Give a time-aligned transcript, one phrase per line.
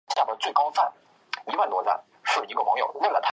[0.01, 0.01] 其广告短片由负责制作。